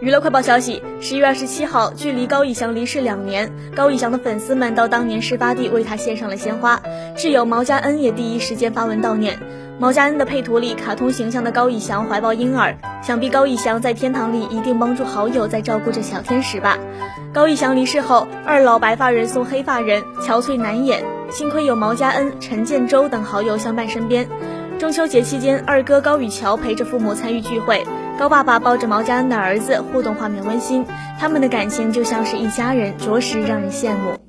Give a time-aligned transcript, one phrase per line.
[0.00, 6.80] 娱乐快报消息：十一月二十七号，距离高以翔离世两年，高以翔的粉丝们到当年事发地为他献上了鲜花，
[7.16, 9.36] 挚友毛佳恩也第一时间发文悼念。
[9.80, 16.78] 毛佳恩的配图里，卡通形象的高以翔怀抱婴儿，想必高以翔在天堂里一定帮助好友在照顾着小天使吧。
[17.32, 24.28] 高以翔离世后，二老白发人送黑发人，憔悴难掩，幸亏有毛佳恩、陈建州等好友相伴身边。
[24.78, 27.84] 中秋节期间，二哥高宇桥陪着父母参与聚会。
[28.18, 30.84] 高爸爸抱着毛家恩的儿子，互动画面温馨，
[31.20, 34.27] 他们的感情就像是一家人，着实让人羡慕。